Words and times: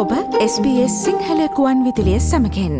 ඔබ 0.00 0.12
SBS 0.42 0.92
සිංහලකුවන් 1.04 1.80
විදිලිය 1.86 2.20
සමකෙන් 2.20 2.76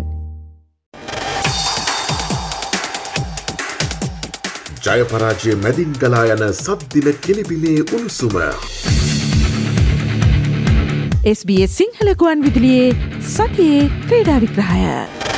ජයපරාජය 4.87 5.56
මැදින් 5.64 5.93
ගලා 6.03 6.22
යන 6.35 6.45
සද්දින 6.54 7.09
කෙලිබිලේ 7.27 7.77
උණුසුම. 7.87 8.37
SBS 11.34 11.77
සිංහලකුවන් 11.77 12.46
විදිලියේ 12.46 12.88
සතියේ 13.29 13.82
ක්‍රීඩා 14.07 14.39
විග්‍රහය. 14.39 15.30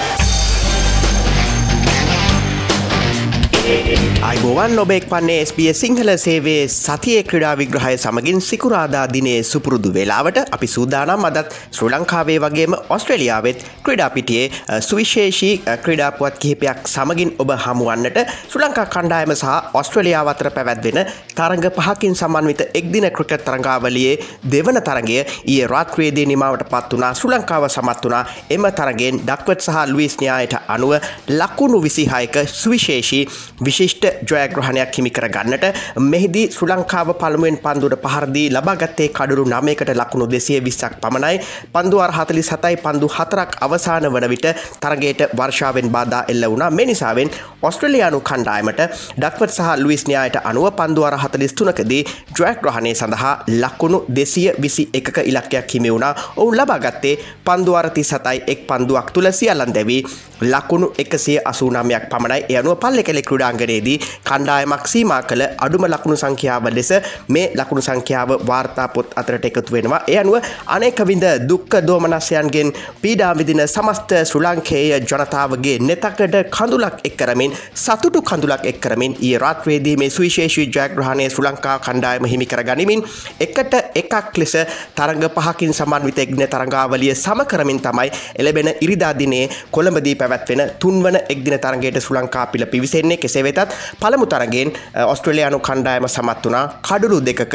අයිබෝවන් 3.63 4.75
ඔබෙක් 4.75 5.05
වන්නේ 5.07 5.43
SBS 5.43 5.81
සිංහල 5.83 6.11
සේවේ 6.17 6.63
සතිය 6.69 7.19
ක්‍රඩා 7.23 7.53
විග්‍රහය 7.55 7.93
සමගින් 7.97 8.41
සිකුරාදා 8.41 9.03
දිනේ 9.07 9.43
සුපුරුදු 9.43 9.93
වෙලාවට 9.95 10.39
අපි 10.51 10.67
සූදානම් 10.67 11.27
අදත් 11.29 11.55
ශ්‍ර 11.69 11.87
ලංකාවේ 11.89 12.39
වගේම 12.41 12.75
ඔස්ට්‍රලියාවත් 12.89 13.61
ක්‍රඩාපිටියේ 13.85 14.81
සුවිශේෂී 14.81 15.53
ක්‍රඩාපුවත් 15.85 16.41
කිහිපයක් 16.41 16.81
සමගින් 16.87 17.31
ඔබ 17.39 17.53
හමුවන්නට 17.57 18.19
ශ්‍ර 18.49 18.65
ලංකා 18.65 18.87
කණ්ඩායම 18.87 19.35
සහ 19.35 19.47
ඔස්ට්‍රලියාව 19.75 20.33
අතර 20.35 20.51
පැවැත්වෙන 20.51 21.01
තරග 21.33 21.73
පහකින් 21.79 22.15
සමන්විත 22.15 22.67
එක්දින 22.73 23.09
ක්‍රිකට් 23.13 23.47
තරංගාවලියේ 23.47 24.19
දෙවන 24.49 24.83
තරගය 24.83 25.21
ඒ 25.47 25.71
රාත්‍රයේදී 25.75 26.27
නිමාවට 26.33 26.67
පත් 26.75 26.99
වනා 26.99 27.13
ශ්‍ර 27.15 27.31
ලංකාව 27.31 27.69
සමත් 27.71 28.05
වනා 28.05 28.25
එම 28.51 28.69
තරගෙන් 28.75 29.23
ඩක්වත් 29.23 29.61
සහ 29.63 29.81
ලුවිස්ඥායට 29.87 30.61
අනුව 30.69 30.99
ලකුණු 31.37 31.83
විසිහායක 31.87 32.43
සුවිශේෂී 32.57 33.25
විශිෂ්ට 33.63 34.05
ජයග්‍රහණයක් 34.25 34.97
හිමි 34.97 35.11
කර 35.11 35.27
ගන්නට 35.29 35.67
මෙහිදී 36.05 36.47
ශ්‍ර 36.49 36.69
ලංකාව 36.71 37.13
පළමුුවෙන් 37.15 37.59
පන්දුට 37.59 37.97
පහරදී 38.05 38.47
ලබාගත්තේ 38.51 39.09
කඩුරු 39.11 39.45
නමයකට 39.47 39.93
ලකුණු 39.93 40.27
දෙසිය 40.27 40.61
විස්සක් 40.61 40.95
පමණයි. 41.03 41.41
පන්දුවර් 41.73 42.13
හතලි 42.13 42.43
සතයි 42.43 42.77
පන්දු 42.79 43.09
හතරක් 43.09 43.51
අවසාන 43.61 44.07
වන 44.07 44.29
විට 44.29 44.47
තරගේට 44.83 45.23
වර්ෂාවෙන් 45.33 45.89
බාධා 45.89 46.25
එල්ල 46.29 46.45
වුණා. 46.45 46.71
මෙනිසාවෙන් 46.73 47.31
ඔස්ට්‍රලයානු 47.63 48.21
කණ්ඩායමට 48.23 48.83
ඩක්වත් 49.17 49.51
සහ 49.51 49.71
ලුවිස්නයායට 49.77 50.37
අනුව 50.45 50.67
පන්දුවර 50.73 51.17
හතලිස් 51.19 51.55
තුනකදී 51.55 52.03
ජයග්‍රහණය 52.37 52.95
සඳහා 52.95 53.35
ලකුණු 53.61 54.05
දෙසිය 54.11 54.49
විසි 54.59 54.89
එකක 54.93 55.19
ඉලක්කයක් 55.25 55.75
හිමි 55.75 55.91
වුණා. 55.91 56.15
ඔවුන් 56.37 56.57
ලබාගත්තේ 56.57 57.17
පන්දුවරති 57.45 58.05
සතයි 58.05 58.45
එක් 58.47 58.67
පන්දුවක් 58.67 59.11
තුළ 59.13 59.33
සියල්ලන් 59.33 59.75
දැවී 59.75 60.03
ලකුණු 60.45 60.93
එකසිය 60.99 61.39
අසූනාමයක් 61.45 62.09
පමණයි. 62.11 62.45
එයනුව 62.51 62.79
පල්ලෙ 62.79 63.03
කෙළෙ 63.03 63.23
ක්‍රඩාංගනයේදී 63.23 63.99
කණ්ඩායමක් 64.25 64.87
සීමා 64.87 65.23
කළ 65.23 65.43
අඩුම 65.59 65.87
ලකුණු 65.87 66.17
සංඛ්‍යාව 66.17 66.69
ලෙස 66.71 66.93
මේ 67.29 67.47
ලකුණු 67.55 67.83
සංඛ්‍යාව 67.83 68.31
වාර්තා 68.47 68.89
පොත් 68.89 69.15
අතරට 69.17 69.45
එකතු 69.45 69.73
වෙනවා. 69.73 70.03
එය 70.09 70.19
අනුව 70.19 70.37
අනෙකවිඳ 70.69 71.27
දුක්ක 71.49 71.73
දෝමනස්යන්ගෙන් 71.87 72.73
පීඩා 73.03 73.33
විදින 73.35 73.63
සමස්ත 73.67 74.13
ශ්‍ර 74.23 74.43
ලංකේය 74.43 75.01
ජනතාවගේ 75.03 75.79
නෙතකට 75.81 76.37
කඳුලක් 76.51 77.01
එක්කරමින් 77.05 77.53
සතුටු 77.77 78.23
කඳුලක් 78.23 78.67
එක්කරමින් 78.67 79.17
ඒ 79.23 79.39
රාත්වේදී 79.39 79.97
මේ 79.97 80.11
සුවිශේෂී 80.11 80.67
ජයග්‍රහණය 80.69 81.29
ශ්‍ර 81.29 81.45
ලංකා 81.45 81.77
කණ්ඩායම 81.81 82.27
හිමි 82.27 82.47
කර 82.47 82.63
ගනිමින් 82.65 83.05
එකට 83.41 83.75
එකක් 83.95 84.39
ලෙස 84.39 84.55
තරග 84.97 85.29
පහකින් 85.37 85.73
සමන්විත 85.73 86.19
එක්න 86.19 86.45
තරංගාවලිය 86.47 87.15
සම 87.15 87.45
කරමින් 87.45 87.81
තමයි 87.81 88.11
එලබෙන 88.37 88.71
ඉරිදාදිනේ 88.81 89.45
කොළඹදී 89.71 90.15
පැවැත්වෙන 90.33 90.71
තුන්වන 90.79 91.17
එක්දින 91.29 91.59
තරගේට 91.59 91.99
ශ්‍ර 91.99 92.17
ලංකා 92.17 92.47
පිළ 92.49 92.67
පිවිසෙන්නේ 92.67 93.17
කෙසේ 93.19 93.45
වෙතත් 93.45 93.75
පළමු 94.01 94.27
තරගෙන් 94.27 94.73
ඔස්ට්‍රලයානු 95.07 95.59
කණ්ඩායම 95.61 96.09
සමත් 96.09 96.45
වනා 96.45 96.65
කඩුළු 96.83 97.19
දෙකක 97.23 97.55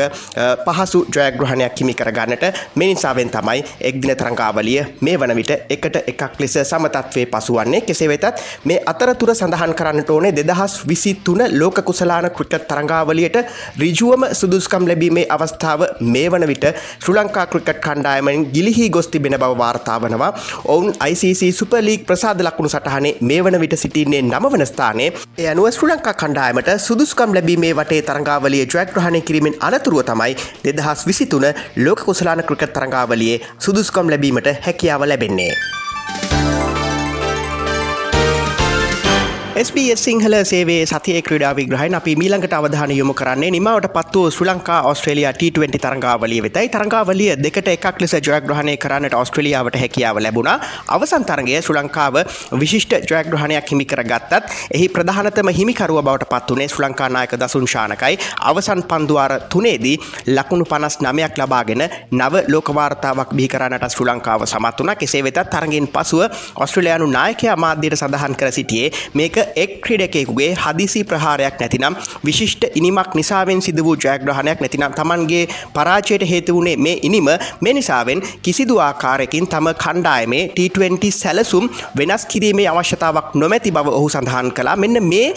පහසු 0.66 1.00
ජයග්‍රහණයක් 1.10 1.80
හිමි 1.80 1.94
කරගන්නට 1.94 2.46
මිනිසාවෙන් 2.76 3.30
තමයි 3.30 3.64
එක්දින 3.82 4.16
තරංගාවලිය 4.16 4.82
මේ 5.02 5.18
වන 5.18 5.36
විට 5.36 5.54
එකට 5.70 5.98
එකක් 6.04 6.40
ලෙස 6.40 6.58
සමතත්වේ 6.64 7.26
පසුවන්නේ. 7.28 7.82
කෙසේ 7.82 8.10
වෙතත් 8.10 8.44
මේ 8.66 8.82
අතරතුර 8.86 9.34
සඳහන් 9.34 9.74
කරන්නට 9.74 10.10
ඕනේ 10.10 10.34
දෙදහස් 10.34 10.78
විසිත්තුන 10.88 11.44
ලෝක 11.54 11.82
කුසලාන 11.84 12.30
ක්‍රිකට් 12.32 12.68
තරංගාවලියට 12.68 13.38
රිජුවම 13.80 14.28
සුදුස්කම් 14.34 14.88
ලැබීමේ 14.88 15.28
අවස්ථාව 15.30 15.88
මේ 16.08 16.28
වන 16.30 16.48
විට 16.48 16.68
ශ්‍ර 16.74 17.14
ලංකා 17.14 17.48
ක්‍රිකට් 17.48 17.80
කණ්ඩායමෙන් 17.80 18.48
ගිලිහි 18.54 18.90
ගොස්තිබෙන 18.90 19.36
බව 19.36 19.54
වාර්තාාවනවා 19.58 20.32
ඔවුන් 20.66 20.94
ICC 21.04 21.42
සුපලීක් 21.54 22.06
ප්‍රසාද 22.08 22.42
ලකුණු 22.42 22.67
සටහනේ 22.70 23.14
මේ 23.22 23.40
වන 23.44 23.60
විට 23.60 23.76
සිටින්නේ 23.78 24.22
නමවන 24.24 24.66
ස්ථානයේ 24.66 25.10
එය 25.38 25.48
අනුව 25.54 25.70
ශ්‍ර 25.70 25.90
ලංකා 25.90 26.16
කණ්ඩායමට 26.16 26.72
සුදුස්කම් 26.80 27.34
ලැබීමේ 27.34 27.74
වටේ 27.74 28.02
තරංගාවලිය 28.04 28.64
ජයග්‍රහණය 28.66 29.22
කිරීමෙන් 29.22 29.60
අනතුරුව 29.62 30.04
තමයි 30.04 30.38
දෙදහස් 30.66 31.08
විසිතුන 31.08 31.48
ලෝක 31.78 32.06
කුසලාන 32.06 32.46
ක්‍රිකත් 32.48 32.74
තරංගාවලියේ 32.74 33.44
සුදුස්කම් 33.60 34.10
ලැබීමට 34.10 34.56
හැකියාව 34.66 35.04
ලැබෙන්නේ. 35.04 35.52
SBS 39.58 40.02
සිංහල 40.06 40.34
සේවේ 40.44 40.86
සතිය 40.86 41.22
ක්‍රඩා 41.22 41.52
විග්‍රහයි 41.58 41.90
අපි 41.98 42.12
මීළඟට 42.16 42.54
අවධාන 42.54 42.92
යොමු 42.92 43.14
කරන්නේ 43.14 43.50
නිමවට 43.50 43.88
පත්ව 43.94 44.26
ශ්‍ර 44.28 44.46
ලංකා 44.48 44.82
ඔස්ට්‍රේලයා 44.84 45.32
T20 45.34 45.78
තරංගාවලිය 45.78 46.42
වෙතයි. 46.44 46.70
තරංගාවලිය 46.70 47.32
දෙකට 47.38 47.68
එකක් 47.68 48.02
ලෙස 48.02 48.14
ජයග්‍රහණය 48.18 48.76
කරන්නට 48.78 49.16
ඔස්ට්‍රලියාවට 49.16 49.78
හැකියාව 49.82 50.18
ලැබුණා. 50.18 50.60
අවසන් 50.88 51.26
තරගය 51.26 51.56
ශ්‍ර 51.60 51.78
ලංකාව 51.78 52.16
විශිෂ්ට 52.54 52.94
ජයග්‍රහණයක් 53.04 53.72
හිමි 53.72 53.86
කර 53.86 54.04
ගත්තත් 54.04 54.44
එහි 54.72 54.90
ප්‍රධානතම 54.90 55.50
හිමිකරුව 55.52 56.02
බවට 56.02 56.30
පත් 56.30 56.52
වනේ 56.52 56.68
ශ්‍ර 56.68 56.86
ලංකානායක 56.86 57.34
දසුන් 57.36 57.68
ශානකයි. 57.68 58.20
අවසන් 58.44 58.84
පන්දුවාර 58.84 59.34
තුනේදී 59.50 59.96
ලකුණු 60.30 60.66
පනස් 60.66 61.00
නමයක් 61.00 61.34
ලබාගෙන 61.36 61.84
නව 62.12 62.44
ලෝකවාර්තාවක් 62.48 63.34
බිහිකරන්නට 63.34 63.90
ශ්‍ර 63.90 64.06
ලංකාව 64.06 64.46
සමත් 64.46 64.78
වනා 64.80 64.98
කෙසේ 64.98 65.24
වෙතත් 65.24 65.42
තරගෙන් 65.50 65.90
පසුව 65.90 66.24
ඔස්ට්‍රලයානු 66.58 67.10
නායකයා 67.10 67.58
මාධ්‍යයට 67.58 68.00
සඳහන් 68.00 68.40
කර 68.40 68.54
සිටියේ 68.54 68.94
මේක 69.16 69.47
එක් 69.56 69.72
ක්‍රඩකෙකුගේ 69.82 70.52
හදිසි 70.56 71.04
ප්‍රහාරයක් 71.04 71.60
නැතිනම් 71.62 71.96
විශිෂ්ට 72.24 72.64
ඉනිමක් 72.76 73.16
නිසාවෙන් 73.16 73.62
සිද 73.62 73.80
වූ 73.80 73.96
ජයග්‍රහණයක් 73.98 74.60
නැතිනම් 74.60 74.94
තමන්ගේ 74.94 75.44
පරාචයට 75.74 76.24
හේතු 76.24 76.56
වුණේ 76.56 76.78
මේ 76.78 76.98
ඉනිම. 77.02 77.30
මේ 77.62 77.74
නිසාවෙන් 77.74 78.22
කිසිදු 78.42 78.78
ආකාරයකින් 78.80 79.48
තම 79.48 79.68
කණ්ඩායමේ 79.76 80.44
T20 80.58 81.12
සැලසුම් 81.14 81.70
වෙනස් 81.98 82.26
කිරීමේ 82.26 82.68
අවශ්‍යතාවක් 82.68 83.36
නොමැති 83.36 83.72
බව 83.72 83.88
ඔහු 83.92 84.10
සඳහන් 84.10 84.52
කලා 84.52 84.76
මෙන්න 84.76 85.04
මේ 85.04 85.28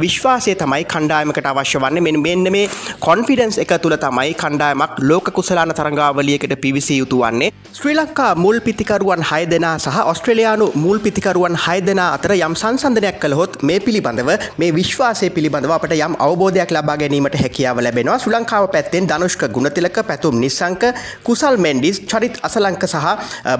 විශ්වාසය 0.00 0.54
තමයි 0.56 0.84
කණ්ඩායමකට 0.86 1.46
අවශ්‍ය 1.46 1.78
වන්නේ. 1.78 2.00
මෙ 2.00 2.12
මෙන්න 2.18 2.52
මේ 2.52 2.66
කොන්ෆිඩන්ස් 3.00 3.58
එක 3.58 3.72
තුළ 3.82 3.96
තමයි 3.96 4.34
කණ්ඩායමක් 4.34 5.00
ලෝක 5.02 5.32
කුසලාන 5.32 5.72
තරංගාවලියකට 5.72 6.54
පිවිසි 6.60 6.98
යුතු 6.98 7.20
වන්නේ. 7.20 7.52
ශ්‍රී 7.72 7.94
ලංකා 7.94 8.32
මුල් 8.36 8.60
පිතිකරුවන් 8.60 9.22
හය 9.30 9.42
දෙනා 9.46 9.76
සහ 9.78 9.98
ඔස්ට්‍රලයානු 10.04 10.66
මුල් 10.76 10.98
පිතිකරුවන් 10.98 11.56
හය 11.64 11.78
දෙනා 11.80 12.10
අතර 12.16 12.34
යම් 12.36 12.54
සංසන්ධනයක් 12.54 13.20
කළහොත් 13.22 13.59
මේ 13.62 13.78
පිළිබඳව 13.80 14.30
මේ 14.58 14.70
විශ්වාසය 14.72 15.30
පිළිබඳව 15.30 15.72
අපට 15.72 15.92
යම් 15.96 16.14
අවබෝධයක් 16.26 16.70
ලබා 16.76 16.96
ගැනීමට 16.96 17.36
හැකියාව 17.42 17.80
ලැබෙනවා. 17.80 18.18
ශ්‍ර 18.18 18.32
ලංකාව 18.32 18.66
පැත්තෙන් 18.74 19.08
ධනුෂ්ක 19.10 19.44
ගුණතිලක 19.54 19.98
පැතුම් 20.10 20.40
නිසංක 20.40 20.84
කුසල් 21.24 21.56
මෙන්ඩිස් 21.58 22.00
චරිත් 22.04 22.38
අසලංක 22.42 22.84
සහ 22.86 23.06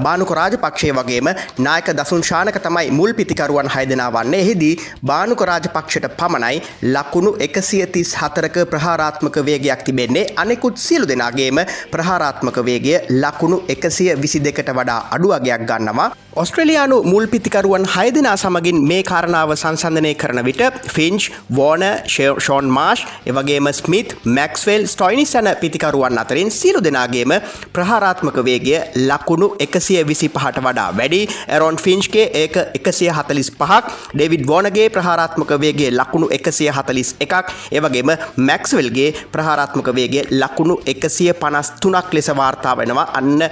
බානුක 0.05 0.33
රාජපක්ෂය 0.33 0.93
වගේම 0.93 1.31
නායක 1.59 1.91
දසුන් 1.93 2.23
ශානක 2.23 2.59
තමයි 2.59 2.87
මුල් 2.93 3.13
පිතිකරුවන් 3.15 3.71
හය 3.75 3.85
දෙනා 3.87 4.11
වන්නේ. 4.11 4.43
එහිදී 4.43 4.75
බානුක 5.05 5.43
රාජපක්ෂට 5.43 6.09
පමණයි 6.21 6.63
ලකුණු 6.95 7.35
එකසිය 7.41 7.85
තිස් 7.89 8.15
හතරක 8.15 8.57
ප්‍රහාරාත්මක 8.73 9.37
වේගයක් 9.49 9.85
තිබෙන්නේ. 9.85 10.27
අනෙකුත් 10.37 10.77
සියලු 10.79 11.07
දෙනාගේම 11.07 11.61
ප්‍රහාරාත්මක 11.93 12.65
වේගය 12.65 12.97
ලකුණු 13.23 13.63
එකසිය 13.69 14.11
විසි 14.17 14.41
දෙකට 14.41 14.71
වඩා 14.73 15.01
අඩුවගයක් 15.13 15.69
ගන්නවා. 15.71 16.11
ඔස්ට්‍රලයානු 16.33 16.97
මුල් 17.03 17.27
පිතිකරුවන් 17.27 17.85
හය 17.87 18.11
දෙනා 18.15 18.37
සමගින් 18.37 18.77
මේ 18.87 19.03
කාරණාව 19.03 19.51
සංසන්ධනය 19.91 20.13
කරන 20.15 20.41
විට 20.45 20.63
ෆින්ච් 20.89 21.29
වෝන 21.51 21.83
ෂෝන් 22.07 22.67
මාශ් 22.69 23.03
එවගේම 23.27 23.69
ස්මිත් 23.73 24.15
මැක්ස්වල් 24.29 24.87
ස්ටොයිනිස් 24.87 25.35
යන 25.35 25.49
පිතිකරුවන් 25.61 26.19
අතරින් 26.19 26.51
සිරු 26.51 26.81
දෙනාගේම 26.81 27.33
ප්‍රහාරාත්මක 27.75 28.39
වේගය 28.49 28.75
ලකුණු 29.09 29.49
එකසිය 29.59 30.03
විසි 30.05 30.29
පහට 30.29 30.63
වඩා 30.67 30.89
වැඩි. 30.93 31.23
ඇරොන් 31.49 31.77
ෆින්ච්ගේ 31.77 32.27
ඒක 32.35 32.57
එකසිය 32.79 33.11
හතලිස් 33.11 33.51
පහක් 33.53 34.15
ඩෙවිඩ් 34.15 34.47
වෝනගේ 34.47 34.89
ප්‍රහාරාත්මක 34.91 35.53
වේගේ 35.61 35.91
ලකුණු 35.93 36.31
එකසිය 36.31 36.71
හතලිස් 36.71 37.15
එකක් 37.21 37.53
ඒවගේම 37.73 38.15
මැක්ස්වල්ගේ 38.39 39.11
ප්‍රහාරාත්මක 39.33 39.93
වේගේ 39.99 40.27
ලකුණු 40.33 40.79
එකසිය 40.87 41.33
පනස් 41.35 41.73
තුනක් 41.83 42.15
ලෙස 42.15 42.31
වාර්තා 42.33 42.77
වෙනවා. 42.77 43.09
අන්න 43.15 43.43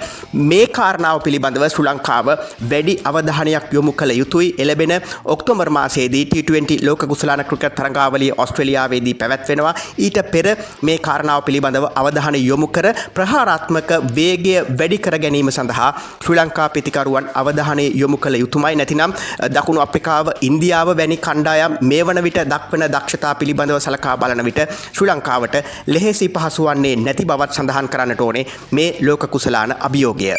මේ 0.44 0.67
කාරණාව 0.69 1.23
පිළිබඳව 1.25 1.69
ශ්‍ර 1.69 1.87
ලංකාව 1.87 2.26
වැඩි 2.70 2.99
අවධානයක් 3.05 3.73
යොමු 3.73 3.93
කළ 3.93 4.12
යුතුයි. 4.12 4.55
එලබෙන 4.58 4.94
ඔක්තෝමර් 5.26 5.70
මාසේදී 5.70 6.27
T20 6.32 6.78
ලෝක 6.82 7.02
කුසලාන 7.04 7.42
ක්‍රිකට් 7.44 7.76
තරඟාවලිය 7.78 8.30
ඔස්ට්‍රලියාවේදී 8.36 9.14
පැවැත්වෙනවා 9.14 9.75
ඊට 9.98 10.19
පෙර 10.32 10.46
මේ 10.82 10.98
කාරණාව 11.00 11.42
පිළිබඳව 11.42 11.86
අවධාන 11.94 12.38
යොමු 12.40 12.69
කර 12.69 12.88
ප්‍රහාරාත්මක 13.14 13.90
වේගය 14.16 14.54
වැඩි 14.72 14.98
කර 14.98 15.16
ගැනීම 15.19 15.50
සඳහා 15.50 15.90
ශ්‍රී 16.19 16.38
ලංකා 16.38 16.69
පිතිකරුවන් 16.70 17.30
අවධානය 17.34 17.86
යොමු 17.94 18.19
කළ 18.19 18.38
යුතුමයි 18.38 18.75
නැතිනම් 18.75 19.16
දකුණු 19.56 19.84
අප්‍රිකාව 19.86 20.32
ඉන්දියාව 20.42 20.90
වැනි 20.94 21.19
කණ්ඩායම් 21.19 21.78
මේ 21.82 22.02
වන 22.02 22.22
විට 22.22 22.40
දක්වන 22.46 22.86
දක්ෂතා 22.88 23.34
පිළිබඳව 23.34 23.80
සලකා 23.80 24.16
බලන 24.19 24.44
විට 24.44 24.62
ශ්‍රී 24.88 25.10
ලංකාවට 25.10 25.56
ලෙහෙසි 25.88 26.28
පහසුවන්නේ 26.30 26.96
නැති 26.98 27.28
බවත් 27.28 27.52
සඳහන් 27.52 27.88
කරන්නට 27.88 28.20
ඕනේ 28.20 28.48
මේ 28.72 28.90
ලෝක 29.00 29.25
කුසලාන 29.28 29.76
අභියෝගය. 29.80 30.32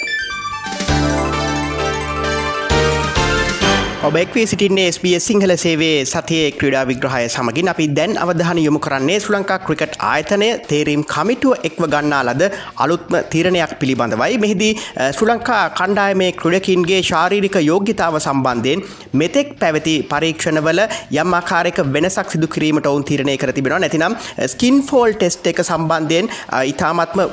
ඔබ 3.99 4.15
එක්වී 4.15 4.43
සිටින්නේ 4.47 4.83
SBS 4.89 5.25
සිංහල 5.29 5.51
සේවේ 5.61 5.95
සතියේ 6.05 6.51
ක්‍රඩා 6.59 6.83
විග්‍රහය 6.89 7.23
සමගින් 7.27 7.69
අපි 7.71 7.85
දැන් 7.97 8.11
අවධහන 8.23 8.59
යොමු 8.59 8.79
කරන්නේ 8.85 9.17
සුලංකා 9.23 9.57
ක්‍රිකට් 9.65 9.95
ආයතනය 10.09 10.47
තේරීම් 10.69 11.01
කමිටුව 11.13 11.65
එක්ව 11.69 11.83
ගන්නා 11.93 12.21
ලද 12.27 12.43
අලුත්ම 12.83 13.15
තීරණයක් 13.33 13.71
පිළිබඳවයි. 13.81 14.37
මෙහිදී 14.43 14.69
සුලංකා 15.17 15.63
කණ්ඩායමේ 15.79 16.29
ක්‍රඩකින්ගේ 16.41 17.01
ශාරීරික 17.09 17.57
යෝග්‍යතාව 17.61 18.15
සම්බන්ධයෙන් 18.21 18.85
මෙතෙක් 19.13 19.51
පැවති 19.59 19.95
පරීක්ෂණවල 20.13 20.81
යම් 21.17 21.35
ආකාරයක 21.39 21.81
වෙනසක් 21.95 22.31
සිදු 22.35 22.49
කිරීමට 22.55 22.87
ඔවුන් 22.93 23.03
තීරණය 23.03 23.35
කර 23.43 23.51
තිබෙනවා. 23.51 23.81
නැතිනම් 23.85 24.15
ස්කින් 24.53 24.79
ෆෝල් 24.91 25.17
ටෙස්ට් 25.17 25.51
එක 25.53 25.61
සම්බන්ධයෙන් 25.65 26.31
ඉතාමත්ම 26.71 27.25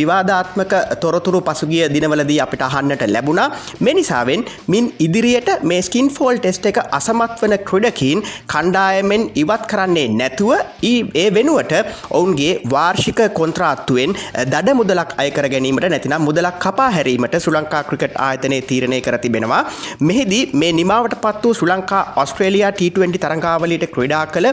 විවාදාත්මක 0.00 0.76
තොරතුරු 1.02 1.42
පසුගිය 1.50 1.84
දිනවලදී 1.96 2.40
අපිට 2.46 2.64
අහන්නට 2.70 3.04
ලැබුණා. 3.08 3.50
මෙනිසාවෙන් 3.82 4.48
මින් 4.68 4.94
ඉදිරියට 5.08 5.52
මේ 5.64 5.82
ස්කින් 5.96 6.08
ෆෝල් 6.10 6.36
ටෙස්ට 6.36 6.66
එක 6.68 6.78
අසමත් 6.92 7.38
වන 7.40 7.54
ක්‍රඩකින් 7.68 8.18
කණ්ඩායමෙන් 8.52 9.22
ඉවත් 9.42 9.62
කරන්නේ 9.70 10.08
නැතුව 10.10 10.50
ඒ 10.84 11.28
වෙනුවට 11.36 11.72
ඔවුන්ගේ 12.10 12.50
වාර්ෂික 12.72 13.20
කොන්ත්‍රාත්තුවෙන් 13.38 14.12
දඩ 14.50 14.74
මුදලක් 14.80 15.14
අයකර 15.24 15.46
ගැනීමට 15.52 15.86
නැතිනම් 15.86 16.26
මුදලක් 16.28 16.58
කපා 16.64 16.88
හැරීමට 16.96 17.36
සුලංකා 17.38 17.80
ක්‍රිකට් 17.88 18.18
ආයතනය 18.18 18.58
තීරණය 18.62 18.98
කර 19.00 19.16
තිබෙනවා. 19.18 19.62
මෙහිදී 20.00 20.42
මේ 20.54 20.72
නිමාවට 20.72 21.16
පත් 21.24 21.42
වූ 21.44 21.54
සුලංකා 21.54 22.02
ඔස්ට්‍රේලයා 22.16 22.72
T20 22.72 23.22
තරංගාවලට 23.24 23.88
ක්‍රඩා 23.94 24.24
කළ 24.28 24.50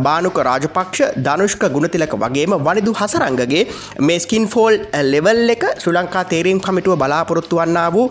බානුක 0.00 0.42
රාජපක්ෂ 0.42 1.16
ධනුෂ්ක 1.24 1.66
ගුණතිලක 1.70 2.18
වගේම 2.18 2.58
වනිදු 2.60 2.96
හසරංගගේ 3.00 3.64
මේ 4.02 4.18
ස්කින් 4.18 4.46
ෆෝල් 4.48 4.78
ලෙවල් 5.06 5.56
එක 5.56 5.66
සුලංකා 5.78 6.26
තේරීම් 6.26 6.60
කමිටුව 6.60 7.00
බලාපොරොත්තු 7.02 7.62
වන්නා 7.62 7.88
වූ 7.90 8.06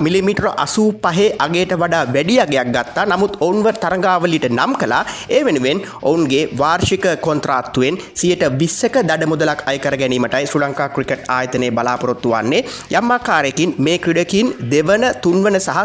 මිලිමිටර 0.00 0.50
අසූ 0.58 0.88
පහේ 1.02 1.30
අගේට 1.40 1.78
වඩා 1.78 2.06
වැඩියගයක් 2.14 2.72
ගත්තා. 2.76 3.06
නමුත් 3.06 3.36
ඔවුන්ව 3.40 3.68
තරඟාවලිට 3.82 4.48
නම් 4.50 4.72
කලා 4.82 5.02
ඒ 5.30 5.42
වෙනුවෙන් 5.46 5.82
ඔවුන්ගේ 6.02 6.44
වාර්ෂික 6.58 7.06
කොන්ත්‍රාත්තුවෙන් 7.20 7.98
සියට 8.14 8.44
විස්සක 8.60 8.96
දඩ 9.08 9.30
මුදලක් 9.32 9.66
අයකර 9.72 9.96
ගැනීමටයි 10.02 10.46
ශ්‍ර 10.46 10.62
ලංකා 10.64 10.88
ක්‍රිකට් 10.96 11.28
ආයතනය 11.28 11.70
බලාපොරොත්තු 11.70 12.34
වන්නේ. 12.34 12.64
යම්මාකාරයකින් 12.98 13.74
මේ 13.78 13.98
ක්‍රඩකින් 13.98 14.54
දෙවන 14.72 15.04
තුන්වන 15.22 15.60
සහ 15.60 15.78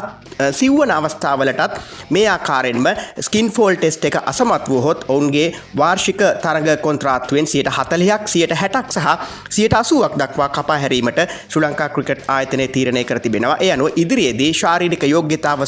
සිව්වන 0.51 0.91
අවස්ථාවලටත් 0.91 1.79
මේ 2.09 2.25
ආකාරෙන්ම 2.29 2.87
ස්කින් 3.27 3.47
ෆෝල් 3.51 3.75
ටෙස්ට 3.75 4.05
එක 4.09 4.17
අසමත් 4.31 4.69
වූහොත් 4.69 5.05
ඔවුන්ගේ 5.07 5.47
වාර්ෂික 5.77 6.21
තරග 6.43 6.67
කොන්ත්‍රාත්තුවෙන් 6.81 7.47
සියට 7.47 7.69
හතලයක් 7.77 8.27
සියට 8.33 8.53
හැටක් 8.61 8.91
සහ 8.95 9.07
සියට 9.49 9.73
අසුවක් 9.73 10.17
දක්වා 10.21 10.49
කපා 10.49 10.77
හැරීමට 10.83 11.21
ශ්‍ර 11.49 11.63
ලංකා 11.63 11.89
ක්‍රිකට් 11.95 12.29
ආයතනය 12.35 12.67
තීරණය 12.67 13.03
කර 13.03 13.19
තිබෙනවා. 13.19 13.57
එය 13.59 13.71
අනුව 13.71 13.97
ඉදිරියේදී 14.03 14.51
ශාරීරික 14.61 15.03
යෝග්‍යතාව 15.13 15.65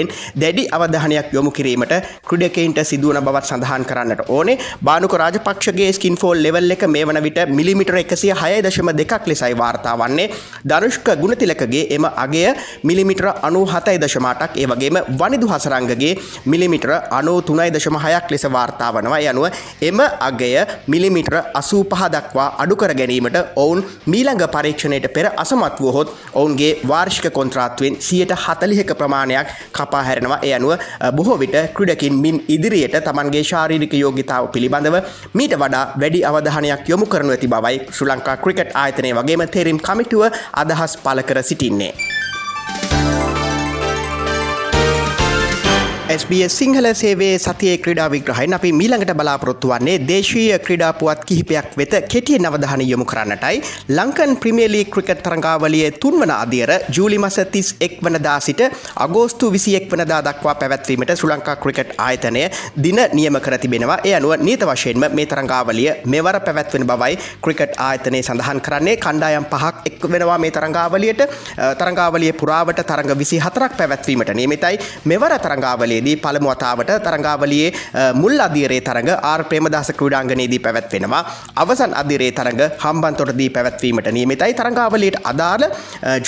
සම්බන්ධයෙන් 0.00 0.08
දැඩි 0.34 0.64
අවධානයක් 0.68 1.32
යොමු 1.32 1.50
කිරීමට 1.50 1.94
ක්‍රඩකයින්ට 2.24 2.80
සිදුවන 2.82 3.18
බවත් 3.18 3.46
සඳහන් 3.46 3.84
කරන්නට 3.84 4.22
ඕනේ. 4.28 4.58
බානුක 4.80 5.14
රාජපක්ෂගේ 5.14 5.92
ස්කින් 5.92 6.16
ෆෝල් 6.16 6.38
ලෙවල් 6.38 6.70
එක 6.70 6.84
මේ 6.86 7.04
වන 7.04 7.22
විට 7.22 7.40
මිලිමිටර 7.48 7.96
එකසිය 7.96 8.32
හය 8.32 8.52
දශම 8.60 8.90
දෙකක් 8.92 9.26
ලෙසයි 9.26 9.54
වාර්තා 9.54 9.96
වන්නේ. 9.96 10.30
ධනුෂ්ක 10.64 11.08
ගුණතිලකගේ 11.16 11.84
එම 11.90 12.04
අගය 12.16 12.44
මිලිමිටර 12.82 13.28
අනු 13.42 13.64
හතයි 13.66 13.98
දශමාටක් 13.98 14.56
ඒ 14.56 14.66
වගේම 14.66 15.00
වනිදු 15.14 15.48
හසරංගගේ 15.48 16.12
මිලිමිටර 16.46 16.92
අනු 17.10 17.34
තුනයි 17.42 17.70
දශම 17.70 17.98
හයක් 17.98 18.30
ලෙස 18.30 18.46
වාර්තා 18.48 18.92
වනවා. 18.92 19.20
යනුව 19.22 19.46
එම 19.82 20.00
අගය 20.20 20.52
මිලිමිටර 20.88 21.36
අසූ 21.54 21.82
පහ 21.84 22.08
දක්වා 22.08 22.48
අඩුකර 22.58 22.94
ගැනීමට 22.94 23.38
ඔවුන් 23.56 23.84
මීළඟ 24.06 24.46
පරීක්ෂණයට 24.48 25.08
පෙර 25.10 25.26
අසමත් 25.36 25.80
වූහොත් 25.80 26.08
ඔවුන්ගේ 26.34 26.72
වාර්ෂික 26.84 27.32
කොන්ත්‍රාත්වෙන් 27.32 27.96
සියට 28.00 28.32
හතලිහක 28.36 28.90
ප්‍රමාණයක් 28.94 29.48
කපා 29.72 29.89
හැරෙනවා 29.98 30.40
ඒ 30.42 30.52
අනුව 30.54 30.72
බොහෝ 31.16 31.38
විට 31.42 31.56
ක්‍රඩකින් 31.76 32.20
මින් 32.24 32.38
ඉදිරියට 32.48 32.96
තමන්ගේ 33.08 33.44
ශාරීරික 33.50 33.94
යෝගිතාව 33.94 34.50
පිළිබඳව 34.54 34.96
මීට 35.34 35.56
වඩා 35.64 35.84
වැඩි 35.96 36.24
අවධානයක් 36.24 36.88
යොමු 36.88 37.06
කරනු 37.06 37.36
ඇති 37.36 37.52
බවයි 37.54 37.82
ශ්‍ර 37.88 38.08
ලංකා 38.12 38.38
ක්‍රිකට් 38.44 38.78
ආයතනය 38.84 39.12
වගේම 39.18 39.44
තෙරිම් 39.56 39.80
කමිටුව 39.80 40.24
අදහස් 40.54 40.96
පල 41.04 41.22
කර 41.22 41.42
සිටින්නේ. 41.42 42.09
SBS 46.10 46.54
සිංහල 46.58 46.86
සේවේ 47.00 47.34
සතිය 47.38 47.72
ක්‍රඩා 47.82 48.06
විග්‍රහයින් 48.12 48.54
අපි 48.56 48.70
මීළඟට 48.78 49.12
බලාපොරොත්තු 49.18 49.68
වන්නේ 49.72 49.98
දේශීය 50.08 50.56
ක්‍රඩා 50.66 50.88
පුවත් 51.00 51.20
කිහිපයක් 51.28 51.66
වෙත 51.78 51.92
කෙටිය 52.12 52.38
නවධාන 52.38 52.82
යොමු 52.82 53.04
කරන්නටයි. 53.04 53.60
ලංකන් 53.96 54.32
ප්‍රමියලි 54.42 54.80
ක්‍රිකට් 54.94 55.22
තරංගාවලිය 55.26 55.90
තුන්වන 56.02 56.32
අදියර 56.36 56.72
ජූලි 56.96 57.18
මස 57.18 57.36
තිස් 57.52 57.68
එක් 57.86 57.94
වනදා 58.06 58.38
සිට 58.46 58.62
අගෝස්තු 59.04 59.52
විසියෙක් 59.52 59.86
වනදා 59.92 60.18
දක්වා 60.28 60.54
පැවැත්වීමට 60.54 61.12
සුලංකා 61.22 61.56
ක්‍රිකට් 61.62 61.94
ආයතනය 62.06 62.42
දින 62.86 62.98
නියම 63.12 63.38
කර 63.46 63.58
තිබෙනවා. 63.58 64.00
ඒ 64.04 64.14
අනුව 64.18 64.34
නීත 64.48 64.66
වශයෙන්ම 64.70 65.06
මේ 65.14 65.28
තරංගාවලිය 65.34 65.94
මෙවර 66.06 66.40
පැවැත්වෙන 66.48 66.88
බවයි 66.90 67.20
ක්‍රිකට් 67.44 67.78
ආයතනය 67.86 68.22
සඳහන් 68.22 68.64
කරන්නේ. 68.66 68.96
කණ්ඩායම් 68.96 69.46
පහක් 69.52 69.86
එක් 69.86 70.10
වෙනවා 70.10 70.38
මේ 70.38 70.50
තරංගාවලියට. 70.58 71.22
තරංගාවලිය 71.78 72.34
පුරාවට 72.42 72.84
තරඟ 72.90 73.16
විසි 73.22 73.42
හතරක් 73.46 73.78
පැවැත්වීමට 73.78 74.36
නියමිතයි. 74.42 74.82
මෙවර 75.06 75.38
තරංගාවලිය 75.46 75.98
තරගයේදී 76.00 76.16
පළමු 76.16 76.50
වතාවට 76.50 76.90
තරංගාවලියේ 77.06 77.72
මුල් 78.14 78.34
අධීරයේ 78.46 78.80
තරඟ 78.80 79.10
ආර් 79.22 79.44
ප්‍රේමදාස 79.44 79.90
ක්‍රීඩාංගණයේදී 79.98 80.60
පැවැත්වෙනවා. 80.66 81.22
අවසන් 81.56 81.92
අධීරයේ 82.02 82.32
තරඟ 82.32 82.62
හම්බන්තොටදී 82.84 83.50
පැවැත්වීමට 83.50 84.10
නියමිතයි. 84.16 84.54
තරංගාවලියට 84.60 85.18
අදාළ 85.32 85.64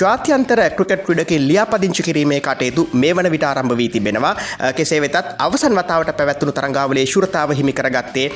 ජාත්‍යන්තර 0.00 0.60
ක්‍රිකට් 0.78 1.04
ක්‍රීඩකයන් 1.06 1.48
ලියාපදිංචි 1.48 2.02
කිරීමේ 2.02 2.40
කටයුතු 2.40 2.88
මේ 2.94 3.14
වන 3.16 3.30
විට 3.34 3.46
ආරම්භ 3.50 3.76
වී 3.76 3.88
තිබෙනවා. 3.88 4.34
කෙසේ 4.76 5.00
වෙතත් 5.00 5.16
අවසන් 5.38 5.78
වතාවට 5.80 6.16
පැවැත්වුණු 6.18 6.56
තරංගාවලියේ 6.58 7.12
ශුරතාව 7.14 7.54
හිමි 7.60 7.72
කරගත්තේ 7.72 8.26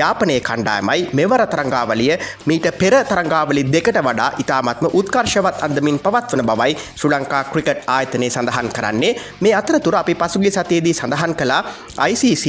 යාපනයේ 0.00 0.40
කණ්ඩායමයි. 0.40 1.08
මෙවර 1.12 1.46
තරංගාවලිය 1.54 2.18
මීට 2.46 2.68
පෙර 2.82 2.94
තරංගාවලි 3.12 3.64
දෙකට 3.76 4.00
වඩා 4.08 4.30
ඉතාමත්ම 4.44 4.90
උත්කර්ෂවත් 5.00 5.64
අන්දමින් 5.68 6.02
පවත්වන 6.04 6.46
බවයි 6.50 6.78
ශ්‍රී 7.00 7.14
ලංකා 7.14 7.44
ක්‍රිකට් 7.52 7.88
ආයතනය 7.96 8.30
සඳහන් 8.30 8.68
කරන්නේ. 8.76 9.14
මේ 9.40 9.54
අතරතුර 9.60 9.96
අපි 9.96 10.14
පසුගිය 10.14 10.52
සතියේදී 10.64 10.94
සඳහන් 11.00 11.34
කළා. 11.40 11.62
ICC 12.10 12.44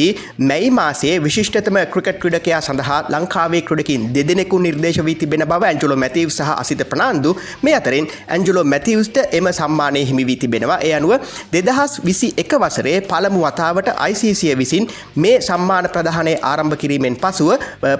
මැයි 0.49 0.71
මාසේ 0.79 1.15
විශිෂ්ටතම 1.25 1.77
ක්‍රිකට් 1.93 2.19
ක්‍රඩකයා 2.23 2.61
සඳහා 2.67 2.99
ලංකාවේ 3.15 3.61
ක්‍රඩකින් 3.69 4.09
දෙදෙනෙකු 4.15 4.59
නිර්දේශ 4.65 5.01
වී 5.07 5.15
තිබෙන 5.21 5.45
බව 5.51 5.69
ඇන්ජලෝ 5.69 5.97
මැතිව් 6.03 6.29
සහ 6.29 6.51
අසිත 6.61 6.81
ප්‍රනාන්දු 6.91 7.31
මේ 7.65 7.75
අතරින් 7.79 8.07
ඇන්ජලෝ 8.35 8.63
මැතිවස්ට 8.73 9.17
එම 9.39 9.47
සම්මානය 9.59 10.03
හිමි 10.09 10.25
වී 10.29 10.37
තිබෙනවා. 10.43 10.79
ඒ 10.87 10.93
අනුව 10.99 11.13
දෙදහස් 11.53 11.93
විසි 12.07 12.29
එක 12.43 12.53
වසරේ 12.63 12.97
පළමු 13.11 13.41
වතාවට 13.45 13.89
ICCය 14.09 14.55
විසින් 14.61 14.87
මේ 15.23 15.35
සම්මාන 15.47 15.89
ප්‍රධානය 15.95 16.35
ආරම්භ 16.51 16.77
කිරීමෙන් 16.83 17.17
පසුව 17.23 17.51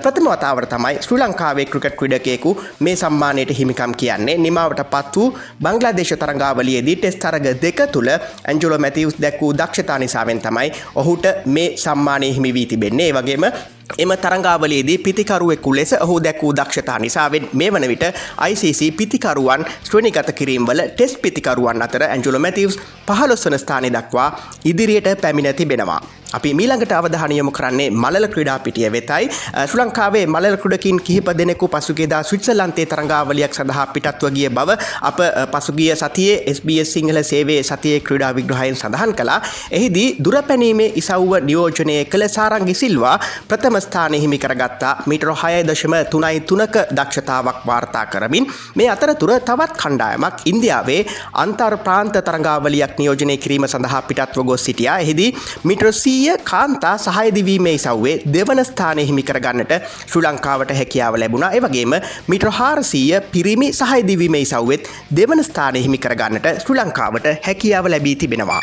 ප්‍රථම 0.03 0.29
වතාවට 0.33 0.69
තමයි 0.73 0.95
ශ්‍රී 1.05 1.21
ලංකාවේ 1.23 1.67
ක්‍රිකට් 1.73 1.97
ක්‍රඩකයෙකු 2.01 2.55
මේ 2.79 2.95
සම්මානයට 3.03 3.55
හිමිකම් 3.59 3.93
කියන්නේ. 4.01 4.37
නිමාවට 4.45 4.83
පත් 4.93 5.15
වූ 5.15 5.27
බංගලාදේශ 5.63 6.13
තරංගාවලියේදී 6.23 6.97
ටෙස් 6.97 7.17
තරග 7.23 7.47
දෙක 7.63 7.79
තුළ 7.93 8.11
ඇන්ජලෝ 8.11 8.79
මැතිවස් 8.85 9.17
දැක් 9.23 9.41
වූ 9.41 9.51
දක්ෂතා 9.61 9.99
නිසාවෙන් 10.05 10.41
තමයි 10.41 10.69
ඔහුට 10.95 11.31
මේ 11.47 11.69
සම්මානය 11.77 12.33
හිමි 12.35 12.53
වී 12.53 12.65
තිබෙන්නේ. 12.65 13.13
වගේම 13.13 13.49
එම 13.97 14.11
තරංගාවලේදී 14.17 14.97
පිතිකරුවෙකු 14.99 15.75
ලෙස 15.75 15.93
ඔහු 15.95 16.19
දැක්වූ 16.19 16.53
දක්ෂතා 16.53 16.99
නිසාවෙන් 16.99 17.49
මේ 17.53 17.69
වන 17.69 17.87
විට 17.87 18.05
ICC 18.41 18.81
පිතිකරුවන් 18.97 19.65
ශ්‍රණිගත 19.83 20.31
කිරීම්වල 20.33 20.81
ටෙස් 20.89 21.17
පිතිකරුවන් 21.17 21.81
අතර 21.81 22.03
ඇන්ජුල 22.03 22.39
මැතිවස් 22.39 22.79
පහලොස්වන 23.07 23.59
ස්ථානය 23.59 23.89
දක්වා 23.91 24.29
ඉදිරියට 24.65 25.09
පැමිණ 25.21 25.55
තිබෙනවා. 25.55 26.01
අපි 26.33 26.53
මීළඟට 26.53 26.91
අවධානයමු 26.91 27.51
කරන්නේ 27.51 27.89
මලල 27.91 28.25
ක්‍රඩා 28.27 28.57
පිටිය 28.59 28.89
වෙතයි 28.91 29.29
ශ්‍ර 29.63 29.79
ලංකාවේ 29.79 30.23
මලල 30.27 30.57
කුඩකින් 30.57 30.97
කිහිප 30.99 31.29
දෙනෙකු 31.31 31.67
පසුගේදා 31.67 32.23
ස්විට්සලන්තේ 32.23 32.85
තරංගාවලියක් 32.85 33.53
සඳහා 33.53 33.85
පිටත්ව 33.93 34.31
ගිය 34.35 34.49
බව 34.49 34.75
අප 35.01 35.19
පසුගිය 35.53 35.91
සතියේ 35.95 36.41
SBS 36.53 36.93
සිංහල 36.93 37.21
සේවේ 37.23 37.61
සතියේ 37.63 38.01
ක්‍රඩා 38.01 38.31
විග්‍රහයෙන් 38.35 38.75
සඳහන් 38.75 39.13
කලා 39.13 39.39
එහිදී 39.71 40.07
දුරපැනීමේ 40.19 40.89
ඉසව්ව 40.95 41.39
නියෝජනය 41.47 41.95
කළ 42.05 42.27
සාරංගි 42.29 42.75
සිල්වා 42.75 43.15
ප්‍රථම 43.47 43.74
ස්ථානය 43.85 44.19
හිමි 44.23 44.39
කරගත්තා. 44.39 44.93
මිටර 45.05 45.31
හය 45.41 45.53
දශම 45.69 45.95
තුනයි 46.13 46.39
තුනක 46.49 46.75
දක්ෂතාවක් 46.97 47.61
වාර්තා 47.69 48.05
කරමින් 48.05 48.49
මේ 48.75 48.89
අතරතුර 48.95 49.31
තවත් 49.49 49.79
කණ්ඩායමක් 49.81 50.45
ඉන්දියාවේ 50.51 51.01
අන්තර් 51.43 51.77
ප්‍රාන්ත 51.85 52.17
තරංගාවලියක් 52.27 52.97
නියෝජනය 52.99 53.37
කිරීම 53.37 53.67
සඳහා 53.67 54.01
පිටත්ව 54.09 54.45
ගොස් 54.51 54.65
සිටියා. 54.65 54.97
එහිදී 55.05 55.31
මිට්‍රසී 55.63 56.15
ඊය 56.15 56.37
කාන්තා 56.43 56.95
සහයදිවීමේ 56.97 57.77
සව්වේ 57.77 58.15
දෙවන 58.35 58.61
ස්ථානය 58.69 59.03
හිමිකරගන්නට 59.09 59.73
ශ්‍රී 60.11 60.25
ලංකාවට 60.25 60.73
හැකියාව 60.79 61.19
ලැබුණා. 61.21 61.51
එවගේම 61.59 61.95
මිට්‍ර 62.27 62.51
හාරසීය 62.59 63.21
පිරිමි 63.33 63.69
සහයදිවීමේ 63.73 64.45
සව්වෙත් 64.45 64.91
දෙවන 65.19 65.43
ස්ථානය 65.49 65.85
හිමිකරගන්නට 65.85 66.51
ශ්‍රී 66.65 66.81
ලංකාවට 66.81 67.31
හැකියාව 67.47 67.91
ලැබී 67.93 68.15
තිබෙනවා. 68.15 68.61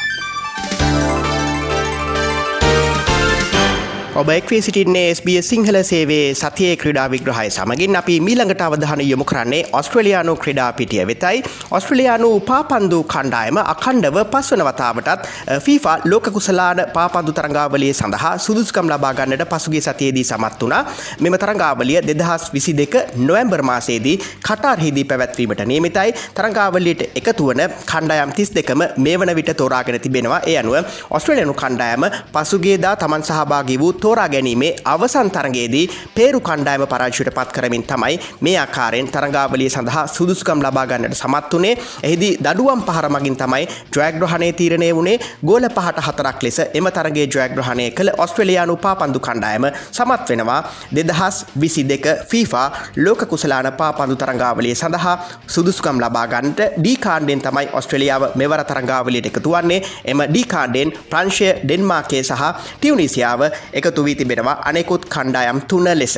ඔබ 4.12 4.28
එක්වී 4.28 4.60
සිටින්නේ 4.60 5.02
SBS 5.10 5.46
සිංහල 5.50 5.76
සේවේ 5.82 6.34
සතියේ 6.34 6.72
ක්‍රඩා 6.76 7.04
විග්‍රහය 7.10 7.44
සමගින් 7.50 7.96
අපි 7.96 8.14
මීළඟට 8.20 8.62
අවධාන 8.64 9.00
යොමු 9.02 9.24
කරන්නේ 9.24 9.60
ඔස්ට්‍රලයානු 9.72 10.34
ක්‍රඩා 10.36 10.66
පිටිය 10.72 11.06
වෙතයි. 11.10 11.38
ඔස්ට්‍රලයානු 11.70 12.28
පාපන්දු 12.40 12.98
කණ්ඩායම 13.04 13.58
අකණ්ඩව 13.64 14.18
පස්වන 14.32 14.62
වතාවටත් 14.68 15.30
ෆීෆා 15.60 15.94
ලෝක 16.04 16.28
කුසලාන 16.34 16.82
පාපන්දු 16.96 17.32
තරංගාවලිය 17.32 17.94
සඳහා 17.94 18.34
සුදුස්කම් 18.38 18.90
ලබාගන්නට 18.92 19.46
පසුගේ 19.46 19.80
සතියේදී 19.80 20.24
සමත් 20.24 20.60
වුණා. 20.60 20.82
මෙම 21.20 21.38
තරංගාවලිය 21.38 21.98
දෙදහස් 22.02 22.44
විසි 22.52 22.76
දෙක 22.76 22.98
නොවම්බර් 23.22 23.62
මාසේදී 23.62 24.16
කටාර්හිදී 24.42 25.06
පැවැත්වීමට 25.06 25.64
නියමිතයි. 25.64 26.14
තරංගාවලියට 26.34 27.02
එකතුවන 27.14 27.64
කණ්ඩායම් 27.86 28.36
තිස් 28.36 28.52
දෙකම 28.52 28.84
මේ 28.98 29.16
වන 29.16 29.34
විට 29.34 29.56
තෝරාගෙන 29.56 30.00
තිබෙනවා. 30.00 30.42
ඒ 30.44 30.58
අනුව 30.58 30.76
ඔස්ට්‍රලයනු 31.10 31.56
කණ්ඩායම 31.56 32.08
පසුගේදා 32.36 32.94
තමන් 32.98 33.28
සහභාගී 33.30 33.80
වූ 33.80 33.92
තෝරා 34.02 34.28
ගැනීමේ 34.28 34.72
අවසන් 34.86 35.30
තරගේදී 35.30 35.84
පේරු 36.14 36.40
කණ්ඩායම 36.42 36.86
පරාජයට 36.86 37.30
පත් 37.32 37.48
කරමින් 37.52 37.84
තමයි 37.84 38.18
මේ 38.40 38.56
ආකාරයෙන් 38.58 39.08
තරඟාවලිය 39.08 39.70
සඳහා 39.70 40.04
සුදුසුකම් 40.08 40.62
ලබා 40.62 40.86
ගන්නට 40.86 41.16
සමත් 41.16 41.52
වුණේ. 41.52 41.74
එහිදී 42.02 42.32
දඩුවම් 42.38 42.82
පහර 42.82 43.08
මගින් 43.10 43.36
තමයි 43.36 43.64
ජයග්‍රහණය 43.92 44.52
තීරණය 44.52 44.88
වුණේ 44.92 45.18
ගෝල 45.42 45.68
පහට 45.68 46.06
හතරක් 46.08 46.42
ලෙස 46.42 46.58
එම 46.72 46.88
තරගේ 46.90 47.26
ජයග්‍රහණය 47.28 47.86
කළ 47.92 48.12
ඔස්ට්‍රේලියානු 48.18 48.76
පාපන්දු 48.78 49.20
කණ්ඩායම 49.20 49.66
සමත් 49.90 50.28
වෙනවා. 50.30 50.60
දෙදහස් 50.92 51.36
විසි 51.56 51.84
දෙක 51.84 52.06
ෆීෆා 52.30 52.66
ලෝක 52.98 53.24
කුසලාන 53.26 53.70
පාපන්දු 53.74 54.16
තරංගාවලිය 54.16 54.74
සඳහා 54.74 55.16
සුදුසුකම් 55.48 56.00
ලබාගන්නට 56.00 56.60
ඩීකාණ්ඩෙන් 56.76 57.40
තමයි 57.40 57.68
ඔස්ට්‍රලියාව 57.72 58.22
මෙවර 58.34 58.64
තරංගාවලියට 58.64 59.26
එකතු 59.26 59.50
වන්නේ. 59.52 59.80
එම 60.04 60.22
ඩීකාණ්ඩෙන් 60.24 60.92
ප්‍රංශය 61.10 61.48
ඩෙන්මාර්කේ 61.62 62.22
සහ 62.24 62.42
ටියවනිසියාව 62.74 63.40
එක 63.72 63.91
එකතු 63.92 64.04
වී 64.04 64.14
තිබෙනවා 64.14 64.60
අනෙකුත් 64.64 65.04
කණ්ඩායම් 65.14 65.60
තුන 65.68 65.84
ලෙස. 65.94 66.16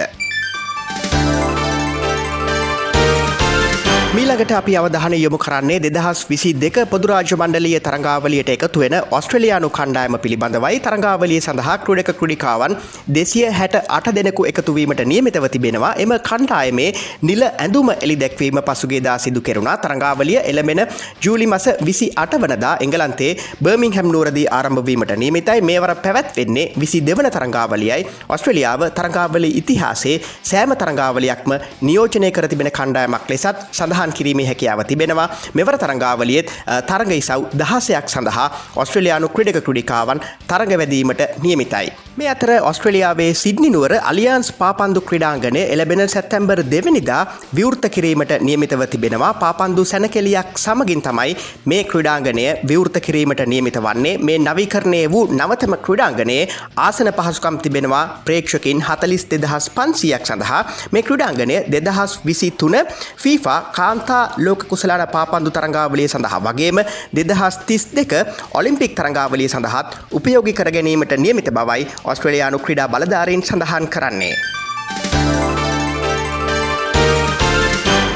මීළඟට 4.17 4.53
අපි 4.57 4.73
අවධාන 4.79 5.15
යොමු 5.17 5.39
කරන්නේ 5.45 5.77
දෙදහස් 5.85 6.19
විසි 6.29 6.51
දෙක 6.63 6.77
පොදුරාජ 6.91 7.31
මණ්ඩලිය 7.39 7.79
තරංගාවලියට 7.87 8.51
එකතු 8.53 8.83
වෙන 8.83 8.95
ඔස්ට්‍රලයානු 9.17 9.69
කණ්ඩායම 9.79 10.17
පිළිබඳවයි. 10.25 10.77
තරංගාවලිය 10.85 11.41
සඳහා 11.47 11.75
ක්‍රඩක 11.85 12.11
ක්‍රඩිකාවන් 12.21 12.73
දෙසිය 13.17 13.43
හැට 13.59 13.75
අට 13.97 14.09
දෙනෙකු 14.19 14.43
එකතුවීමට 14.51 15.03
නියමිතව 15.13 15.47
තිබෙනවා. 15.55 15.91
එම 16.05 16.13
කණ්ඩායමේ 16.29 16.91
නිල 17.23 17.43
ඇඳුම 17.47 17.91
එලි 17.97 18.17
දැක්වීම 18.23 18.61
පසුගේදා 18.69 19.17
සිදු 19.25 19.43
කෙරුණා. 19.49 19.75
තරංගාවලිය 19.85 20.39
එළමෙන 20.51 20.83
ජූලි 21.25 21.49
මස 21.53 21.67
විසි 21.89 22.09
අට 22.25 22.39
වනදා 22.43 22.75
එංගලන්තේ 22.87 23.33
බර්මිං 23.65 23.97
හැම් 23.99 24.09
නුවරදී 24.15 24.47
ආරම්භවීමට 24.59 25.17
නියමිතයි. 25.25 25.59
මේවර 25.63 25.95
පැවැත්වෙන්නේ 26.07 26.67
විසි 26.77 27.03
දෙවන 27.09 27.31
තරංගාවලියයි. 27.39 28.07
ඔස්ට්‍රලියාව 28.29 28.87
තරංගාවලි 29.01 29.53
ඉතිහාසේ 29.63 30.17
සෑම 30.53 30.79
තරංගාවලයක්ම 30.85 31.59
නියෝජනය 31.83 32.33
කර 32.39 32.49
තිබෙන 32.55 32.73
කණ්ඩායමක් 32.79 33.29
ලෙසත් 33.35 33.67
සඳහා 33.73 34.03
සඳහන් 34.05 34.13
කිරීමේ 34.13 34.47
හැකියාව 34.47 34.85
තිබෙනවා. 34.85 35.29
මෙවර 35.55 35.77
තරංගාවලියත් 35.79 36.51
තරග 36.89 37.11
ඉසව් 37.13 37.43
දහසයක් 37.61 38.09
සඳහා 38.09 38.47
ඔස්ට්‍රලයානු 38.77 39.29
ක්‍රඩක 39.29 39.65
ක්‍රඩිකාවන් 39.67 40.21
තරගවැදීමට 40.49 41.23
නියමිතයි. 41.43 41.93
මේ 42.17 42.29
අතර 42.29 42.51
ඔස්ට්‍රලියාවේ 42.63 43.31
සිද්නිනුවර 43.35 43.95
අලියන්ස් 44.03 44.53
පාපන්දු 44.53 45.01
ක්‍රඩාංගනය 45.01 45.63
එලබෙන 45.75 46.03
සැත්තැම්බර් 46.09 46.63
දෙවනිදා 46.75 47.23
විවෘත 47.57 47.87
කිරීමට 47.91 48.35
නියමිතව 48.41 48.85
තිබෙනවා. 48.87 49.33
පාපන්දු 49.35 49.85
සැනකෙලියක් 49.85 50.59
සමගින් 50.65 51.03
තමයි 51.03 51.37
මේ 51.67 51.83
ක්‍රඩාංගනය 51.85 52.47
විවෘත 52.71 52.99
කිරීමට 53.07 53.45
නියමිත 53.47 53.79
වන්නේ. 53.79 54.19
මේ 54.19 54.39
නවිකරණය 54.39 55.03
වූ 55.11 55.25
නවතම 55.31 55.77
ක්‍රඩාංගනයේ 55.87 56.49
ආසන 56.87 57.13
පහසුකම් 57.19 57.59
තිබෙනවා 57.65 58.05
ප්‍රේක්ෂකින් 58.27 58.85
හතලිස් 58.89 59.27
දෙදහස් 59.31 59.71
පන්සියක් 59.71 60.27
සඳහා. 60.27 60.63
මේ 60.93 61.03
ක්‍රඩාංගනය 61.03 61.57
දෙදහස් 61.73 62.21
විසි 62.27 62.51
තුන 62.51 62.77
ෆීෆා 63.23 63.61
කා 63.77 63.94
කාන්තා 63.95 64.35
ලෝක 64.39 64.67
කුසලාන 64.67 65.07
පාපන්දු 65.09 65.51
තරංගාවලිය 65.51 66.09
සඳහා 66.09 66.41
වගේම 66.41 66.79
දෙදහස් 67.15 67.59
තිස් 67.67 67.87
දෙක 67.89 68.13
ඔලිම්පික් 68.55 68.95
තරංගාවලිය 68.95 69.49
සඳහත් 69.49 70.11
උපයෝගි 70.13 70.53
කර 70.53 70.71
ගැනීමට 70.71 71.15
නියමිත 71.17 71.51
බවයි 71.51 71.87
ඔස්ට්‍රලයානු 72.05 72.59
ක්‍රඩා 72.59 72.89
බලධාරීන් 72.89 73.43
සඳහන් 73.43 73.87
කරන්නේ. 73.89 74.35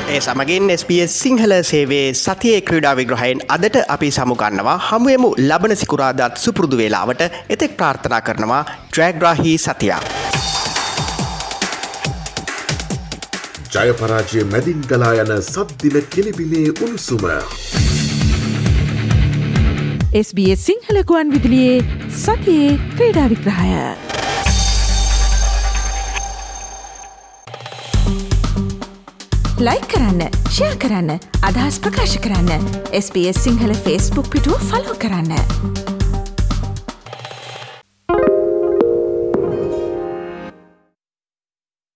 ඒ 0.09 0.21
සමගින් 0.21 0.71
SBS 0.73 1.13
සිංහල 1.23 1.55
සේවේ 1.63 2.07
සතියේ 2.15 2.61
ක්‍රඩා 2.63 2.97
විග්‍රහයෙන් 2.97 3.45
අදට 3.49 3.79
අපි 3.89 4.11
සමුගන්නවා 4.11 4.79
හමුවමු 4.89 5.31
ලබන 5.41 5.77
සිකුරාදත් 5.77 6.43
සුපුරුදු 6.45 6.81
වෙලාවට 6.83 7.23
එතෙක් 7.49 7.77
ප්‍රාර්ථනා 7.77 8.21
කරනවා 8.21 8.65
ඩ්‍රෑග්‍රාහි 8.67 9.55
සතියා. 9.59 10.03
ජයපරාජය 13.73 14.45
මැදින් 14.53 14.81
ගලා 14.91 15.15
යන 15.23 15.33
සද්දින 15.45 15.97
කෙලිබිලේ 16.13 16.69
උණුසුම. 16.75 17.25
SBS 20.21 20.63
සිංහලකුවන් 20.67 21.33
විදිලියේ 21.33 21.85
සතියේ 22.17 22.79
ක්‍රීඩා 22.97 23.27
විග්‍රහය. 23.29 23.69
ලයි 29.61 29.81
කරන්න 29.93 30.23
ෂයා 30.49 30.75
කරන්න 30.83 31.15
අදහස් 31.43 31.79
ප්‍රකාශ 31.81 32.19
කරන්න 32.25 32.67
SBS 33.05 33.45
සිංහල 33.45 33.79
ෆස්බුක් 33.85 34.35
පිටුව 34.35 34.69
ෆලෝ 34.71 34.99
කරන්න. 35.05 35.98